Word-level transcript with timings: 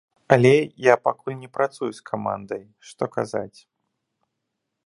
Але 0.35 0.51
я 0.85 0.95
пакуль 1.07 1.37
не 1.43 1.49
працую 1.59 1.91
з 1.97 2.01
камандай, 2.13 2.63
што 2.93 3.03
казаць. 3.19 3.59